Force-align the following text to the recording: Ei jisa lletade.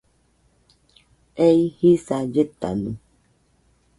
Ei 1.47 1.61
jisa 1.79 2.17
lletade. 2.31 2.91